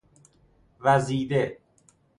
وزیده 0.81 1.61